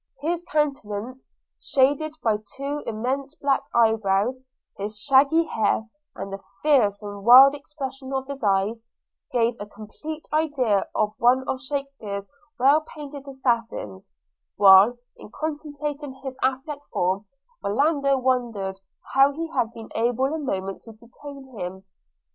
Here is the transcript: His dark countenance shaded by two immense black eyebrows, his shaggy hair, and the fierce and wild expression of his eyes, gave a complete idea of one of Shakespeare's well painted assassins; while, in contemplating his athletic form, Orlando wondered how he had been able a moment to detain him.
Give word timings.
His 0.19 0.41
dark 0.41 0.53
countenance 0.73 1.35
shaded 1.61 2.15
by 2.23 2.37
two 2.57 2.81
immense 2.87 3.35
black 3.35 3.61
eyebrows, 3.71 4.39
his 4.75 4.99
shaggy 4.99 5.43
hair, 5.43 5.87
and 6.15 6.33
the 6.33 6.41
fierce 6.63 7.03
and 7.03 7.23
wild 7.23 7.53
expression 7.53 8.11
of 8.11 8.25
his 8.25 8.43
eyes, 8.43 8.83
gave 9.31 9.55
a 9.59 9.67
complete 9.67 10.25
idea 10.33 10.87
of 10.95 11.13
one 11.19 11.47
of 11.47 11.61
Shakespeare's 11.61 12.27
well 12.57 12.81
painted 12.81 13.27
assassins; 13.27 14.09
while, 14.55 14.97
in 15.17 15.29
contemplating 15.29 16.15
his 16.15 16.35
athletic 16.41 16.83
form, 16.85 17.25
Orlando 17.63 18.17
wondered 18.17 18.79
how 19.13 19.31
he 19.33 19.49
had 19.51 19.71
been 19.71 19.89
able 19.93 20.33
a 20.33 20.39
moment 20.39 20.81
to 20.81 20.93
detain 20.93 21.55
him. 21.59 21.85